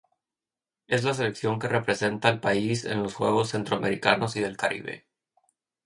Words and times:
Es 0.87 1.03
la 1.03 1.13
selección 1.13 1.59
que 1.59 1.67
representa 1.67 2.27
al 2.27 2.39
país 2.39 2.85
en 2.85 3.03
los 3.03 3.13
Juegos 3.13 3.49
Centroamericanos 3.49 4.35
y 4.35 4.39
del 4.41 4.57
Caribe. 4.57 5.05